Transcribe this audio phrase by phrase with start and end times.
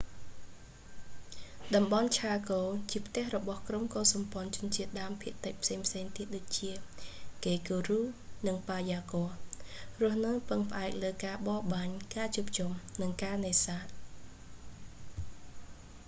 [1.75, 2.61] តំបន់ឆាកូ
[2.91, 6.71] ជាផ្ទះរបស់ក្រុមកុលសម្ព័ន្ធជនជាតិដើមភាគតិចផ្សេងៗទៀតដូចជា
[7.39, 8.01] ហ្កេគូរូ
[8.47, 9.29] និង ប៉ាយ៉ាហ្គ័រ
[10.01, 13.85] រស់នៅពឹងផ្អែកលើការបរបាញ់ ការជួបជុំ និងការនេសាទ